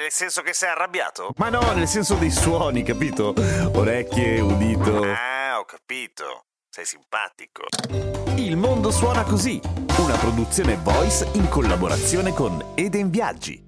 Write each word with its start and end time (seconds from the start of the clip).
Nel 0.00 0.10
senso 0.10 0.40
che 0.40 0.54
sei 0.54 0.70
arrabbiato? 0.70 1.34
Ma 1.36 1.50
no, 1.50 1.60
nel 1.74 1.86
senso 1.86 2.14
dei 2.14 2.30
suoni, 2.30 2.82
capito? 2.82 3.34
Orecchie, 3.74 4.40
udito. 4.40 5.02
Ah, 5.02 5.58
ho 5.58 5.66
capito. 5.66 6.46
Sei 6.70 6.86
simpatico. 6.86 7.64
Il 8.36 8.56
mondo 8.56 8.90
suona 8.90 9.24
così, 9.24 9.60
una 9.98 10.16
produzione 10.16 10.78
voice 10.82 11.28
in 11.34 11.50
collaborazione 11.50 12.32
con 12.32 12.72
Eden 12.76 13.10
Viaggi. 13.10 13.62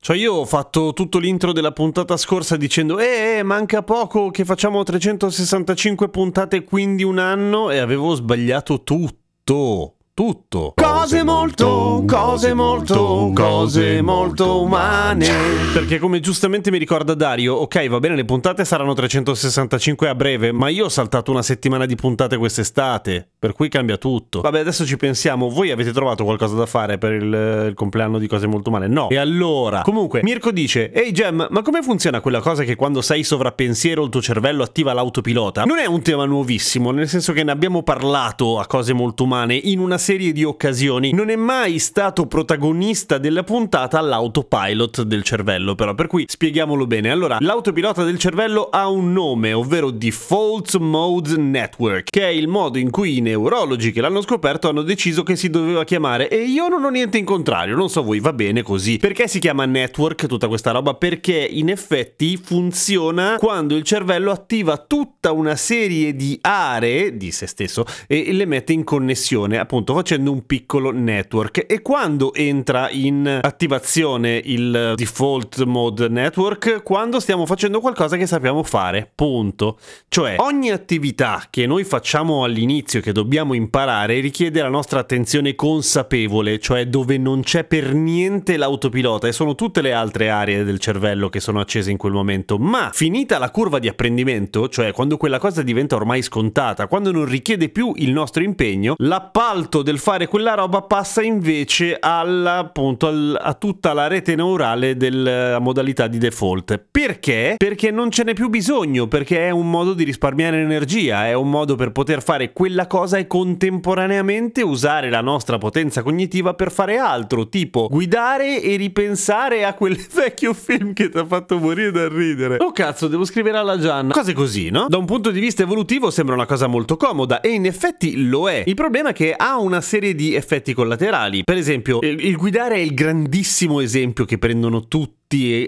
Cioè 0.00 0.16
io 0.16 0.34
ho 0.34 0.44
fatto 0.44 0.92
tutto 0.92 1.18
l'intro 1.18 1.50
della 1.50 1.72
puntata 1.72 2.16
scorsa 2.16 2.56
dicendo 2.56 3.00
eh, 3.00 3.38
eh, 3.38 3.42
manca 3.42 3.82
poco 3.82 4.30
che 4.30 4.44
facciamo 4.44 4.84
365 4.84 6.08
puntate 6.08 6.62
quindi 6.62 7.02
un 7.02 7.18
anno 7.18 7.72
e 7.72 7.78
avevo 7.78 8.14
sbagliato 8.14 8.84
tutto 8.84 9.97
tutto. 10.18 10.72
Cose 10.74 11.22
molto, 11.22 12.02
cose 12.04 12.52
molto, 12.52 13.30
cose 13.32 14.02
molto 14.02 14.62
umane. 14.62 15.28
Perché 15.72 16.00
come 16.00 16.18
giustamente 16.18 16.72
mi 16.72 16.78
ricorda 16.78 17.14
Dario, 17.14 17.54
ok 17.54 17.88
va 17.88 18.00
bene 18.00 18.16
le 18.16 18.24
puntate 18.24 18.64
saranno 18.64 18.94
365 18.94 20.08
a 20.08 20.16
breve, 20.16 20.50
ma 20.50 20.70
io 20.70 20.86
ho 20.86 20.88
saltato 20.88 21.30
una 21.30 21.42
settimana 21.42 21.86
di 21.86 21.94
puntate 21.94 22.36
quest'estate, 22.36 23.28
per 23.38 23.52
cui 23.52 23.68
cambia 23.68 23.96
tutto. 23.96 24.40
Vabbè 24.40 24.58
adesso 24.58 24.84
ci 24.84 24.96
pensiamo, 24.96 25.50
voi 25.50 25.70
avete 25.70 25.92
trovato 25.92 26.24
qualcosa 26.24 26.56
da 26.56 26.66
fare 26.66 26.98
per 26.98 27.12
il, 27.12 27.66
il 27.68 27.74
compleanno 27.74 28.18
di 28.18 28.26
cose 28.26 28.48
molto 28.48 28.70
umane? 28.70 28.88
No. 28.88 29.10
E 29.10 29.18
allora? 29.18 29.82
Comunque, 29.82 30.22
Mirko 30.24 30.50
dice, 30.50 30.90
ehi 30.90 31.12
Gem, 31.12 31.46
ma 31.48 31.62
come 31.62 31.80
funziona 31.80 32.20
quella 32.20 32.40
cosa 32.40 32.64
che 32.64 32.74
quando 32.74 33.02
sei 33.02 33.22
sovrappensiero 33.22 34.02
il 34.02 34.10
tuo 34.10 34.20
cervello 34.20 34.64
attiva 34.64 34.92
l'autopilota? 34.92 35.62
Non 35.62 35.78
è 35.78 35.86
un 35.86 36.02
tema 36.02 36.24
nuovissimo, 36.24 36.90
nel 36.90 37.06
senso 37.06 37.32
che 37.32 37.44
ne 37.44 37.52
abbiamo 37.52 37.84
parlato 37.84 38.58
a 38.58 38.66
cose 38.66 38.92
molto 38.92 39.22
umane 39.22 39.54
in 39.54 39.78
una 39.78 39.96
serie 40.08 40.32
di 40.32 40.42
occasioni. 40.42 41.12
Non 41.12 41.28
è 41.28 41.36
mai 41.36 41.78
stato 41.78 42.24
protagonista 42.26 43.18
della 43.18 43.42
puntata 43.42 44.00
l'autopilot 44.00 45.02
del 45.02 45.22
cervello, 45.22 45.74
però, 45.74 45.94
per 45.94 46.06
cui 46.06 46.24
spieghiamolo 46.26 46.86
bene. 46.86 47.10
Allora, 47.10 47.36
l'autopilota 47.40 48.04
del 48.04 48.18
cervello 48.18 48.70
ha 48.70 48.88
un 48.88 49.12
nome, 49.12 49.52
ovvero 49.52 49.90
Default 49.90 50.78
Mode 50.78 51.36
Network, 51.36 52.08
che 52.08 52.22
è 52.22 52.30
il 52.30 52.48
modo 52.48 52.78
in 52.78 52.90
cui 52.90 53.18
i 53.18 53.20
neurologi 53.20 53.92
che 53.92 54.00
l'hanno 54.00 54.22
scoperto 54.22 54.70
hanno 54.70 54.80
deciso 54.80 55.22
che 55.22 55.36
si 55.36 55.50
doveva 55.50 55.84
chiamare. 55.84 56.30
E 56.30 56.38
io 56.38 56.68
non 56.68 56.84
ho 56.84 56.88
niente 56.88 57.18
in 57.18 57.26
contrario, 57.26 57.76
non 57.76 57.90
so 57.90 58.02
voi, 58.02 58.18
va 58.18 58.32
bene 58.32 58.62
così. 58.62 58.96
Perché 58.96 59.28
si 59.28 59.38
chiama 59.38 59.66
network 59.66 60.24
tutta 60.24 60.48
questa 60.48 60.70
roba? 60.70 60.94
Perché 60.94 61.36
in 61.36 61.68
effetti 61.68 62.38
funziona 62.42 63.36
quando 63.38 63.76
il 63.76 63.82
cervello 63.82 64.30
attiva 64.30 64.78
tutta 64.78 65.32
una 65.32 65.54
serie 65.54 66.16
di 66.16 66.38
aree 66.40 67.14
di 67.18 67.30
se 67.30 67.46
stesso 67.46 67.84
e 68.06 68.32
le 68.32 68.46
mette 68.46 68.72
in 68.72 68.84
connessione, 68.84 69.58
appunto 69.58 69.96
facendo 69.98 70.30
un 70.30 70.46
piccolo 70.46 70.92
network. 70.92 71.64
E 71.66 71.82
quando 71.82 72.32
entra 72.32 72.88
in 72.90 73.40
attivazione 73.42 74.40
il 74.44 74.92
default 74.94 75.64
mode 75.64 76.08
network? 76.08 76.84
Quando 76.84 77.18
stiamo 77.18 77.46
facendo 77.46 77.80
qualcosa 77.80 78.16
che 78.16 78.26
sappiamo 78.26 78.62
fare 78.62 79.10
punto. 79.12 79.78
Cioè 80.06 80.36
ogni 80.38 80.70
attività 80.70 81.46
che 81.50 81.66
noi 81.66 81.82
facciamo 81.82 82.44
all'inizio 82.44 83.00
che 83.00 83.10
dobbiamo 83.10 83.54
imparare 83.54 84.20
richiede 84.20 84.62
la 84.62 84.68
nostra 84.68 85.00
attenzione 85.00 85.56
consapevole 85.56 86.60
cioè 86.60 86.86
dove 86.86 87.18
non 87.18 87.42
c'è 87.42 87.64
per 87.64 87.92
niente 87.92 88.56
l'autopilota 88.56 89.26
e 89.26 89.32
sono 89.32 89.56
tutte 89.56 89.82
le 89.82 89.92
altre 89.92 90.30
aree 90.30 90.62
del 90.62 90.78
cervello 90.78 91.28
che 91.28 91.40
sono 91.40 91.58
accese 91.58 91.90
in 91.90 91.96
quel 91.96 92.12
momento. 92.12 92.56
Ma 92.56 92.90
finita 92.92 93.38
la 93.38 93.50
curva 93.50 93.80
di 93.80 93.88
apprendimento 93.88 94.68
cioè 94.68 94.92
quando 94.92 95.16
quella 95.16 95.40
cosa 95.40 95.62
diventa 95.62 95.96
ormai 95.96 96.22
scontata 96.22 96.86
quando 96.86 97.10
non 97.10 97.24
richiede 97.24 97.68
più 97.68 97.92
il 97.96 98.12
nostro 98.12 98.44
impegno 98.44 98.94
l'appalto 98.98 99.82
del 99.88 99.98
fare 99.98 100.26
quella 100.26 100.52
roba 100.52 100.82
passa 100.82 101.22
invece 101.22 101.96
alla, 101.98 102.58
appunto, 102.58 103.06
al, 103.06 103.38
a 103.40 103.54
tutta 103.54 103.94
la 103.94 104.06
rete 104.06 104.34
neurale 104.34 104.98
della 104.98 105.58
modalità 105.60 106.08
di 106.08 106.18
default. 106.18 106.78
Perché? 106.90 107.54
Perché 107.56 107.90
non 107.90 108.10
ce 108.10 108.24
n'è 108.24 108.34
più 108.34 108.50
bisogno, 108.50 109.06
perché 109.06 109.46
è 109.46 109.50
un 109.50 109.70
modo 109.70 109.94
di 109.94 110.04
risparmiare 110.04 110.60
energia, 110.60 111.26
è 111.26 111.32
un 111.32 111.48
modo 111.48 111.74
per 111.74 111.92
poter 111.92 112.22
fare 112.22 112.52
quella 112.52 112.86
cosa 112.86 113.16
e 113.16 113.26
contemporaneamente 113.26 114.60
usare 114.60 115.08
la 115.08 115.22
nostra 115.22 115.56
potenza 115.56 116.02
cognitiva 116.02 116.52
per 116.52 116.70
fare 116.70 116.98
altro, 116.98 117.48
tipo 117.48 117.88
guidare 117.90 118.60
e 118.60 118.76
ripensare 118.76 119.64
a 119.64 119.72
quel 119.72 119.96
vecchio 120.12 120.52
film 120.52 120.92
che 120.92 121.08
ti 121.08 121.16
ha 121.16 121.24
fatto 121.24 121.56
morire 121.56 121.92
da 121.92 122.08
ridere. 122.08 122.56
Oh 122.58 122.72
cazzo, 122.72 123.08
devo 123.08 123.24
scrivere 123.24 123.56
alla 123.56 123.78
Gianna. 123.78 124.12
Cose 124.12 124.34
così, 124.34 124.68
no? 124.68 124.84
Da 124.86 124.98
un 124.98 125.06
punto 125.06 125.30
di 125.30 125.40
vista 125.40 125.62
evolutivo 125.62 126.10
sembra 126.10 126.34
una 126.34 126.44
cosa 126.44 126.66
molto 126.66 126.98
comoda 126.98 127.40
e 127.40 127.48
in 127.48 127.64
effetti 127.64 128.26
lo 128.26 128.50
è. 128.50 128.64
Il 128.66 128.74
problema 128.74 129.08
è 129.08 129.12
che 129.14 129.32
ha 129.32 129.58
una 129.68 129.80
serie 129.80 130.14
di 130.14 130.34
effetti 130.34 130.72
collaterali. 130.74 131.44
Per 131.44 131.56
esempio, 131.56 132.00
il 132.00 132.36
guidare 132.36 132.76
è 132.76 132.78
il 132.78 132.94
grandissimo 132.94 133.80
esempio 133.80 134.24
che 134.24 134.38
prendono 134.38 134.88
tutti 134.88 135.17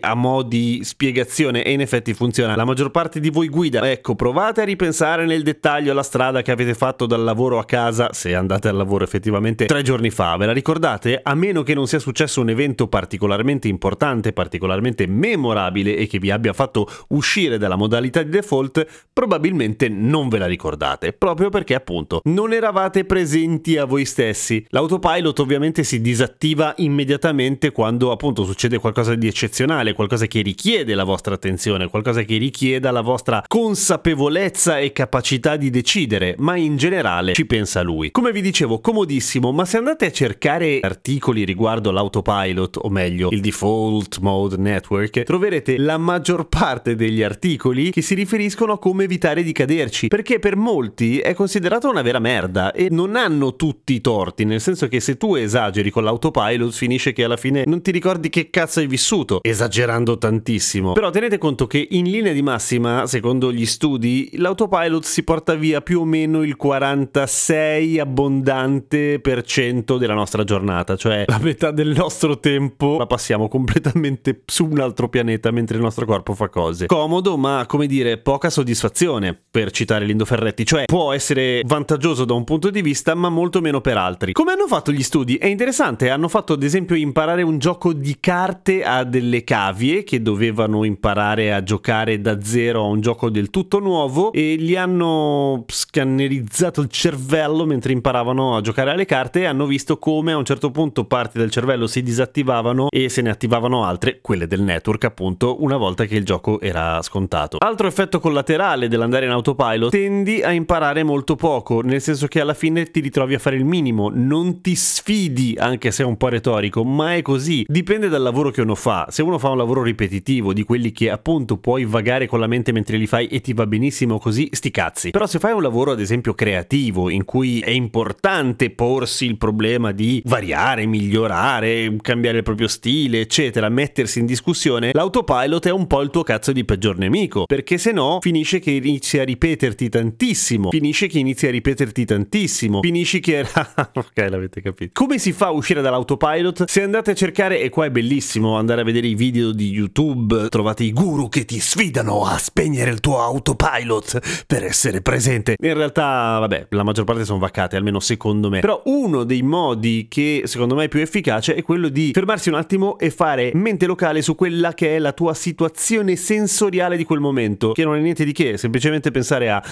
a 0.00 0.14
mo' 0.14 0.42
di 0.42 0.80
spiegazione 0.84 1.62
e 1.62 1.72
in 1.72 1.82
effetti 1.82 2.14
funziona. 2.14 2.56
La 2.56 2.64
maggior 2.64 2.90
parte 2.90 3.20
di 3.20 3.28
voi 3.28 3.48
guida. 3.48 3.90
Ecco, 3.90 4.14
provate 4.14 4.62
a 4.62 4.64
ripensare 4.64 5.26
nel 5.26 5.42
dettaglio 5.42 5.92
alla 5.92 6.02
strada 6.02 6.40
che 6.40 6.50
avete 6.50 6.72
fatto 6.72 7.04
dal 7.04 7.22
lavoro 7.22 7.58
a 7.58 7.66
casa, 7.66 8.08
se 8.12 8.34
andate 8.34 8.68
al 8.68 8.76
lavoro 8.76 9.04
effettivamente 9.04 9.66
tre 9.66 9.82
giorni 9.82 10.08
fa. 10.08 10.34
Ve 10.38 10.46
la 10.46 10.52
ricordate? 10.52 11.20
A 11.22 11.34
meno 11.34 11.62
che 11.62 11.74
non 11.74 11.86
sia 11.86 11.98
successo 11.98 12.40
un 12.40 12.48
evento 12.48 12.88
particolarmente 12.88 13.68
importante, 13.68 14.32
particolarmente 14.32 15.06
memorabile 15.06 15.94
e 15.94 16.06
che 16.06 16.18
vi 16.18 16.30
abbia 16.30 16.54
fatto 16.54 16.88
uscire 17.08 17.58
dalla 17.58 17.76
modalità 17.76 18.22
di 18.22 18.30
default, 18.30 18.86
probabilmente 19.12 19.90
non 19.90 20.30
ve 20.30 20.38
la 20.38 20.46
ricordate, 20.46 21.12
proprio 21.12 21.50
perché 21.50 21.74
appunto 21.74 22.22
non 22.24 22.54
eravate 22.54 23.04
presenti 23.04 23.76
a 23.76 23.84
voi 23.84 24.06
stessi. 24.06 24.64
L'autopilot 24.70 25.38
ovviamente 25.38 25.84
si 25.84 26.00
disattiva 26.00 26.72
immediatamente 26.78 27.72
quando 27.72 28.10
appunto 28.10 28.44
succede 28.44 28.78
qualcosa 28.78 29.14
di 29.14 29.26
eccezionale 29.26 29.48
eccezionale, 29.50 29.94
qualcosa 29.94 30.26
che 30.26 30.42
richiede 30.42 30.94
la 30.94 31.02
vostra 31.02 31.34
attenzione, 31.34 31.88
qualcosa 31.88 32.22
che 32.22 32.36
richieda 32.36 32.92
la 32.92 33.00
vostra 33.00 33.42
consapevolezza 33.46 34.78
e 34.78 34.92
capacità 34.92 35.56
di 35.56 35.70
decidere, 35.70 36.36
ma 36.38 36.56
in 36.56 36.76
generale 36.76 37.32
ci 37.34 37.44
pensa 37.44 37.82
lui. 37.82 38.12
Come 38.12 38.30
vi 38.30 38.40
dicevo, 38.40 38.80
comodissimo, 38.80 39.50
ma 39.50 39.64
se 39.64 39.76
andate 39.76 40.06
a 40.06 40.12
cercare 40.12 40.78
articoli 40.80 41.44
riguardo 41.44 41.90
l'autopilot, 41.90 42.78
o 42.80 42.88
meglio, 42.88 43.28
il 43.32 43.40
default 43.40 44.18
mode 44.20 44.56
network, 44.56 45.24
troverete 45.24 45.76
la 45.78 45.98
maggior 45.98 46.46
parte 46.46 46.94
degli 46.94 47.22
articoli 47.22 47.90
che 47.90 48.02
si 48.02 48.14
riferiscono 48.14 48.74
a 48.74 48.78
come 48.78 49.04
evitare 49.04 49.42
di 49.42 49.52
caderci, 49.52 50.06
perché 50.06 50.38
per 50.38 50.54
molti 50.54 51.18
è 51.18 51.34
considerato 51.34 51.90
una 51.90 52.02
vera 52.02 52.20
merda 52.20 52.70
e 52.70 52.86
non 52.88 53.16
hanno 53.16 53.56
tutti 53.56 53.94
i 53.94 54.00
torti, 54.00 54.44
nel 54.44 54.60
senso 54.60 54.86
che 54.86 55.00
se 55.00 55.16
tu 55.16 55.34
esageri 55.34 55.90
con 55.90 56.04
l'autopilot 56.04 56.72
finisce 56.72 57.12
che 57.12 57.24
alla 57.24 57.36
fine 57.36 57.64
non 57.66 57.82
ti 57.82 57.90
ricordi 57.90 58.28
che 58.30 58.48
cazzo 58.50 58.78
hai 58.78 58.86
vissuto 58.86 59.39
esagerando 59.42 60.18
tantissimo. 60.18 60.92
Però 60.92 61.10
tenete 61.10 61.38
conto 61.38 61.66
che 61.66 61.86
in 61.90 62.04
linea 62.10 62.32
di 62.32 62.42
massima, 62.42 63.06
secondo 63.06 63.52
gli 63.52 63.66
studi, 63.66 64.30
l'autopilot 64.34 65.04
si 65.04 65.22
porta 65.22 65.54
via 65.54 65.80
più 65.80 66.00
o 66.00 66.04
meno 66.04 66.42
il 66.42 66.56
46 66.56 67.98
abbondante 67.98 69.20
per 69.20 69.42
cento 69.42 69.98
della 69.98 70.14
nostra 70.14 70.44
giornata, 70.44 70.96
cioè 70.96 71.24
la 71.26 71.38
metà 71.40 71.70
del 71.70 71.94
nostro 71.96 72.38
tempo 72.38 72.98
la 72.98 73.06
passiamo 73.06 73.48
completamente 73.48 74.42
su 74.46 74.66
un 74.66 74.80
altro 74.80 75.08
pianeta 75.08 75.50
mentre 75.50 75.76
il 75.76 75.82
nostro 75.82 76.06
corpo 76.06 76.34
fa 76.34 76.48
cose. 76.48 76.86
Comodo, 76.86 77.36
ma 77.36 77.64
come 77.66 77.86
dire, 77.86 78.18
poca 78.18 78.50
soddisfazione, 78.50 79.38
per 79.50 79.70
citare 79.70 80.04
Lindo 80.04 80.24
Ferretti, 80.24 80.64
cioè 80.64 80.84
può 80.84 81.12
essere 81.12 81.62
vantaggioso 81.64 82.24
da 82.24 82.34
un 82.34 82.44
punto 82.44 82.70
di 82.70 82.82
vista, 82.82 83.14
ma 83.14 83.28
molto 83.28 83.60
meno 83.60 83.80
per 83.80 83.96
altri. 83.96 84.32
Come 84.32 84.52
hanno 84.52 84.66
fatto 84.66 84.92
gli 84.92 85.02
studi? 85.02 85.36
È 85.36 85.46
interessante, 85.46 86.10
hanno 86.10 86.28
fatto 86.28 86.52
ad 86.52 86.62
esempio 86.62 86.96
imparare 86.96 87.42
un 87.42 87.58
gioco 87.58 87.92
di 87.92 88.16
carte 88.20 88.82
a 88.82 89.04
delle 89.04 89.29
delle 89.30 89.44
cavie 89.44 90.02
che 90.02 90.20
dovevano 90.20 90.82
imparare 90.82 91.52
a 91.52 91.62
giocare 91.62 92.20
da 92.20 92.42
zero 92.42 92.82
a 92.82 92.86
un 92.86 93.00
gioco 93.00 93.30
del 93.30 93.48
tutto 93.48 93.78
nuovo 93.78 94.32
e 94.32 94.56
gli 94.58 94.74
hanno 94.74 95.64
scannerizzato 95.68 96.80
il 96.80 96.88
cervello 96.88 97.64
mentre 97.64 97.92
imparavano 97.92 98.56
a 98.56 98.60
giocare 98.60 98.90
alle 98.90 99.04
carte 99.04 99.42
e 99.42 99.44
hanno 99.44 99.66
visto 99.66 99.98
come 99.98 100.32
a 100.32 100.36
un 100.36 100.44
certo 100.44 100.72
punto 100.72 101.04
parti 101.04 101.38
del 101.38 101.50
cervello 101.50 101.86
si 101.86 102.02
disattivavano 102.02 102.88
e 102.90 103.08
se 103.08 103.22
ne 103.22 103.30
attivavano 103.30 103.84
altre, 103.84 104.18
quelle 104.20 104.48
del 104.48 104.62
network 104.62 105.04
appunto, 105.04 105.62
una 105.62 105.76
volta 105.76 106.04
che 106.06 106.16
il 106.16 106.24
gioco 106.24 106.60
era 106.60 107.00
scontato. 107.02 107.58
Altro 107.60 107.86
effetto 107.86 108.18
collaterale 108.18 108.88
dell'andare 108.88 109.26
in 109.26 109.30
autopilot, 109.30 109.90
tendi 109.90 110.42
a 110.42 110.50
imparare 110.50 111.04
molto 111.04 111.36
poco, 111.36 111.82
nel 111.82 112.00
senso 112.00 112.26
che 112.26 112.40
alla 112.40 112.54
fine 112.54 112.90
ti 112.90 112.98
ritrovi 112.98 113.34
a 113.34 113.38
fare 113.38 113.54
il 113.54 113.64
minimo, 113.64 114.10
non 114.12 114.60
ti 114.60 114.74
sfidi, 114.74 115.54
anche 115.56 115.92
se 115.92 116.02
è 116.02 116.06
un 116.06 116.16
po' 116.16 116.28
retorico, 116.28 116.82
ma 116.84 117.14
è 117.14 117.22
così. 117.22 117.64
Dipende 117.68 118.08
dal 118.08 118.22
lavoro 118.22 118.50
che 118.50 118.60
uno 118.60 118.74
fa. 118.74 119.06
Se 119.10 119.19
se 119.20 119.26
uno 119.26 119.38
fa 119.38 119.50
un 119.50 119.58
lavoro 119.58 119.82
ripetitivo 119.82 120.54
di 120.54 120.62
quelli 120.62 120.92
che 120.92 121.10
appunto 121.10 121.58
puoi 121.58 121.84
vagare 121.84 122.26
con 122.26 122.40
la 122.40 122.46
mente 122.46 122.72
mentre 122.72 122.96
li 122.96 123.06
fai 123.06 123.26
e 123.26 123.42
ti 123.42 123.52
va 123.52 123.66
benissimo 123.66 124.18
così, 124.18 124.48
sti 124.50 124.70
cazzi. 124.70 125.10
Però 125.10 125.26
se 125.26 125.38
fai 125.38 125.52
un 125.52 125.60
lavoro 125.60 125.90
ad 125.90 126.00
esempio 126.00 126.32
creativo 126.32 127.10
in 127.10 127.26
cui 127.26 127.60
è 127.60 127.68
importante 127.68 128.70
porsi 128.70 129.26
il 129.26 129.36
problema 129.36 129.92
di 129.92 130.22
variare, 130.24 130.86
migliorare, 130.86 131.96
cambiare 132.00 132.38
il 132.38 132.44
proprio 132.44 132.66
stile, 132.66 133.20
eccetera, 133.20 133.68
mettersi 133.68 134.20
in 134.20 134.24
discussione, 134.24 134.92
l'autopilot 134.94 135.66
è 135.66 135.70
un 135.70 135.86
po' 135.86 136.00
il 136.00 136.08
tuo 136.08 136.22
cazzo 136.22 136.52
di 136.52 136.64
peggior 136.64 136.96
nemico, 136.96 137.44
perché 137.44 137.76
se 137.76 137.92
no 137.92 138.20
finisce 138.22 138.58
che 138.58 138.70
inizi 138.70 139.18
a 139.18 139.24
ripeterti 139.24 139.90
tantissimo, 139.90 140.70
finisce 140.70 141.08
che 141.08 141.18
inizi 141.18 141.46
a 141.46 141.50
ripeterti 141.50 142.06
tantissimo, 142.06 142.80
finisci 142.80 143.20
che... 143.20 143.40
ok, 143.44 144.26
l'avete 144.30 144.62
capito. 144.62 144.92
Come 144.94 145.18
si 145.18 145.32
fa 145.32 145.48
a 145.48 145.50
uscire 145.50 145.82
dall'autopilot? 145.82 146.64
Se 146.64 146.80
andate 146.80 147.10
a 147.10 147.14
cercare, 147.14 147.60
e 147.60 147.68
qua 147.68 147.84
è 147.84 147.90
bellissimo 147.90 148.56
andare 148.56 148.80
a 148.80 148.84
vedere 148.84 149.08
i 149.09 149.09
video 149.14 149.52
di 149.52 149.70
YouTube, 149.70 150.48
trovate 150.48 150.84
i 150.84 150.92
guru 150.92 151.28
che 151.28 151.44
ti 151.44 151.60
sfidano 151.60 152.24
a 152.24 152.38
spegnere 152.38 152.90
il 152.90 153.00
tuo 153.00 153.20
autopilot 153.20 154.44
per 154.46 154.64
essere 154.64 155.00
presente. 155.02 155.56
In 155.60 155.74
realtà, 155.74 156.38
vabbè, 156.38 156.66
la 156.70 156.82
maggior 156.82 157.04
parte 157.04 157.24
sono 157.24 157.38
vaccate, 157.38 157.76
almeno 157.76 158.00
secondo 158.00 158.48
me. 158.48 158.60
Però 158.60 158.82
uno 158.86 159.24
dei 159.24 159.42
modi 159.42 160.06
che 160.08 160.42
secondo 160.44 160.74
me 160.74 160.84
è 160.84 160.88
più 160.88 161.00
efficace 161.00 161.54
è 161.54 161.62
quello 161.62 161.88
di 161.88 162.10
fermarsi 162.12 162.48
un 162.48 162.54
attimo 162.56 162.98
e 162.98 163.10
fare 163.10 163.50
mente 163.54 163.86
locale 163.86 164.22
su 164.22 164.34
quella 164.34 164.74
che 164.74 164.96
è 164.96 164.98
la 164.98 165.12
tua 165.12 165.34
situazione 165.34 166.16
sensoriale 166.16 166.96
di 166.96 167.04
quel 167.04 167.20
momento, 167.20 167.72
che 167.72 167.84
non 167.84 167.96
è 167.96 168.00
niente 168.00 168.24
di 168.24 168.32
che, 168.32 168.56
semplicemente 168.56 169.10
pensare 169.10 169.50
a 169.50 169.62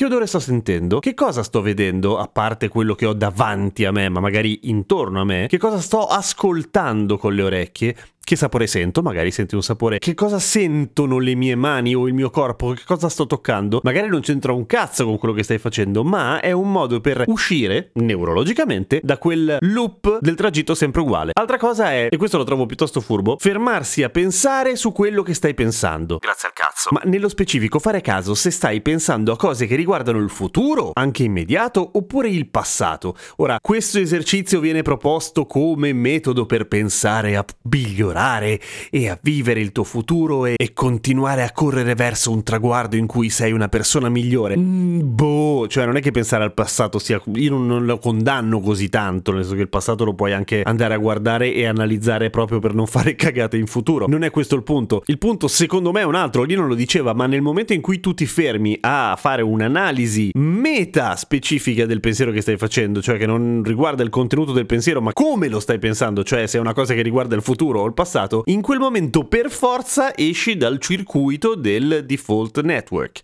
che 0.00 0.06
odore 0.06 0.26
sto 0.26 0.38
sentendo? 0.38 0.98
Che 0.98 1.12
cosa 1.12 1.42
sto 1.42 1.60
vedendo, 1.60 2.16
a 2.16 2.26
parte 2.26 2.68
quello 2.68 2.94
che 2.94 3.04
ho 3.04 3.12
davanti 3.12 3.84
a 3.84 3.92
me, 3.92 4.08
ma 4.08 4.18
magari 4.18 4.60
intorno 4.62 5.20
a 5.20 5.24
me? 5.24 5.44
Che 5.46 5.58
cosa 5.58 5.78
sto 5.78 6.06
ascoltando 6.06 7.18
con 7.18 7.34
le 7.34 7.42
orecchie? 7.42 7.94
Che 8.30 8.36
sapore 8.36 8.68
sento? 8.68 9.02
Magari 9.02 9.32
senti 9.32 9.56
un 9.56 9.62
sapore. 9.62 9.98
Che 9.98 10.14
cosa 10.14 10.38
sentono 10.38 11.18
le 11.18 11.34
mie 11.34 11.56
mani 11.56 11.96
o 11.96 12.06
il 12.06 12.14
mio 12.14 12.30
corpo? 12.30 12.74
Che 12.74 12.84
cosa 12.86 13.08
sto 13.08 13.26
toccando? 13.26 13.80
Magari 13.82 14.08
non 14.08 14.20
c'entra 14.20 14.52
un 14.52 14.66
cazzo 14.66 15.04
con 15.04 15.18
quello 15.18 15.34
che 15.34 15.42
stai 15.42 15.58
facendo, 15.58 16.04
ma 16.04 16.38
è 16.38 16.52
un 16.52 16.70
modo 16.70 17.00
per 17.00 17.24
uscire 17.26 17.90
neurologicamente 17.94 19.00
da 19.02 19.18
quel 19.18 19.56
loop 19.58 20.18
del 20.20 20.36
tragitto 20.36 20.76
sempre 20.76 21.00
uguale. 21.00 21.32
Altra 21.34 21.56
cosa 21.56 21.90
è, 21.90 22.06
e 22.08 22.16
questo 22.18 22.36
lo 22.36 22.44
trovo 22.44 22.66
piuttosto 22.66 23.00
furbo, 23.00 23.36
fermarsi 23.36 24.04
a 24.04 24.10
pensare 24.10 24.76
su 24.76 24.92
quello 24.92 25.22
che 25.22 25.34
stai 25.34 25.54
pensando. 25.54 26.18
Grazie 26.18 26.48
al 26.48 26.54
cazzo. 26.54 26.90
Ma 26.92 27.00
nello 27.04 27.28
specifico 27.28 27.80
fare 27.80 28.00
caso 28.00 28.34
se 28.34 28.52
stai 28.52 28.80
pensando 28.80 29.32
a 29.32 29.36
cose 29.36 29.66
che 29.66 29.74
riguardano 29.74 29.89
il 29.98 30.30
futuro, 30.30 30.90
anche 30.94 31.24
immediato, 31.24 31.90
oppure 31.94 32.28
il 32.28 32.48
passato. 32.48 33.16
Ora, 33.36 33.58
questo 33.60 33.98
esercizio 33.98 34.60
viene 34.60 34.82
proposto 34.82 35.46
come 35.46 35.92
metodo 35.92 36.46
per 36.46 36.66
pensare 36.68 37.36
a 37.36 37.44
migliorare 37.62 38.60
e 38.90 39.08
a 39.08 39.18
vivere 39.20 39.60
il 39.60 39.72
tuo 39.72 39.84
futuro 39.84 40.46
e, 40.46 40.54
e, 40.56 40.72
continuare 40.72 41.42
a 41.42 41.52
correre 41.52 41.94
verso 41.94 42.30
un 42.30 42.42
traguardo 42.42 42.96
in 42.96 43.06
cui 43.06 43.30
sei 43.30 43.52
una 43.52 43.68
persona 43.68 44.08
migliore. 44.08 44.56
Mm, 44.56 45.00
boh, 45.02 45.66
cioè 45.68 45.86
non 45.86 45.96
è 45.96 46.00
che 46.00 46.10
pensare 46.10 46.44
al 46.44 46.54
passato 46.54 46.98
sia... 46.98 47.20
Io 47.34 47.50
non, 47.50 47.66
non, 47.66 47.84
lo 47.84 47.98
condanno 47.98 48.60
così 48.60 48.88
tanto, 48.88 49.32
nel 49.32 49.42
senso 49.42 49.56
che 49.56 49.62
il 49.62 49.68
passato 49.68 50.04
lo 50.04 50.14
puoi 50.14 50.32
anche 50.32 50.62
andare 50.62 50.94
a 50.94 50.98
guardare 50.98 51.52
e 51.52 51.66
analizzare 51.66 52.30
proprio 52.30 52.58
per 52.58 52.74
non 52.74 52.86
fare 52.86 53.14
cagate 53.14 53.56
in 53.56 53.66
futuro. 53.66 54.06
Non 54.06 54.22
è 54.22 54.30
questo 54.30 54.54
il 54.54 54.62
punto. 54.62 55.02
Il 55.06 55.18
punto 55.18 55.48
secondo 55.48 55.92
me 55.92 56.00
è 56.00 56.04
un 56.04 56.14
altro, 56.14 56.42
lì 56.44 56.54
non 56.54 56.68
lo 56.68 56.74
diceva, 56.74 57.12
ma 57.12 57.26
nel 57.26 57.42
momento 57.42 57.72
in 57.72 57.80
cui 57.80 58.00
tu 58.00 58.14
ti 58.14 58.26
fermi 58.26 58.78
a 58.80 59.16
fare 59.18 59.42
un'analisi 59.70 60.32
meta 60.34 61.14
specifica 61.14 61.86
del 61.86 62.00
pensiero 62.00 62.32
che 62.32 62.40
stai 62.40 62.56
facendo, 62.56 63.00
cioè 63.00 63.16
che 63.16 63.26
non 63.26 63.62
riguarda 63.64 64.02
il 64.02 64.10
contenuto 64.10 64.52
del 64.52 64.66
pensiero, 64.66 65.00
ma 65.00 65.12
come 65.12 65.48
lo 65.48 65.60
stai 65.60 65.78
pensando, 65.78 66.24
cioè 66.24 66.46
se 66.46 66.58
è 66.58 66.60
una 66.60 66.74
cosa 66.74 66.92
che 66.94 67.02
riguarda 67.02 67.36
il 67.36 67.42
futuro 67.42 67.80
o 67.80 67.86
il 67.86 67.94
passato, 67.94 68.42
in 68.46 68.60
quel 68.60 68.78
momento 68.80 69.24
per 69.24 69.50
forza 69.50 70.16
esci 70.16 70.56
dal 70.56 70.78
circuito 70.78 71.54
del 71.54 72.04
default 72.04 72.60
network. 72.60 73.22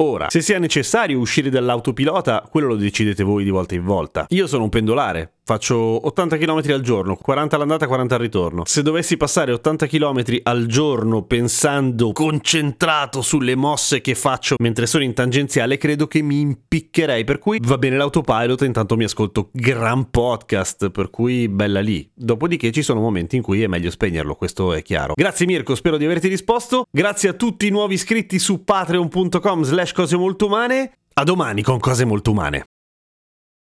Ora, 0.00 0.30
se 0.30 0.40
sia 0.40 0.60
necessario 0.60 1.18
uscire 1.18 1.50
dall'autopilota, 1.50 2.46
quello 2.48 2.68
lo 2.68 2.76
decidete 2.76 3.24
voi 3.24 3.42
di 3.42 3.50
volta 3.50 3.74
in 3.74 3.84
volta. 3.84 4.26
Io 4.28 4.46
sono 4.46 4.62
un 4.62 4.68
pendolare, 4.68 5.32
Faccio 5.48 6.06
80 6.06 6.36
km 6.36 6.60
al 6.74 6.82
giorno, 6.82 7.16
40 7.16 7.56
all'andata, 7.56 7.86
40 7.86 8.14
al 8.14 8.20
ritorno. 8.20 8.62
Se 8.66 8.82
dovessi 8.82 9.16
passare 9.16 9.50
80 9.52 9.86
km 9.86 10.22
al 10.42 10.66
giorno 10.66 11.22
pensando 11.22 12.12
concentrato 12.12 13.22
sulle 13.22 13.54
mosse 13.54 14.02
che 14.02 14.14
faccio 14.14 14.56
mentre 14.58 14.84
sono 14.84 15.04
in 15.04 15.14
tangenziale, 15.14 15.78
credo 15.78 16.06
che 16.06 16.20
mi 16.20 16.40
impiccherei. 16.40 17.24
Per 17.24 17.38
cui 17.38 17.60
va 17.62 17.78
bene 17.78 17.96
l'autopilot, 17.96 18.60
intanto 18.60 18.94
mi 18.98 19.04
ascolto 19.04 19.48
gran 19.50 20.10
podcast, 20.10 20.90
per 20.90 21.08
cui 21.08 21.48
bella 21.48 21.80
lì. 21.80 22.06
Dopodiché 22.12 22.70
ci 22.70 22.82
sono 22.82 23.00
momenti 23.00 23.36
in 23.36 23.42
cui 23.42 23.62
è 23.62 23.68
meglio 23.68 23.90
spegnerlo, 23.90 24.34
questo 24.34 24.74
è 24.74 24.82
chiaro. 24.82 25.14
Grazie 25.16 25.46
Mirko, 25.46 25.74
spero 25.74 25.96
di 25.96 26.04
averti 26.04 26.28
risposto. 26.28 26.84
Grazie 26.90 27.30
a 27.30 27.32
tutti 27.32 27.66
i 27.66 27.70
nuovi 27.70 27.94
iscritti 27.94 28.38
su 28.38 28.64
patreon.com 28.64 29.62
slash 29.62 29.92
cose 29.92 30.14
molto 30.14 30.44
umane. 30.44 30.92
A 31.14 31.24
domani 31.24 31.62
con 31.62 31.78
cose 31.78 32.04
molto 32.04 32.32
umane. 32.32 32.67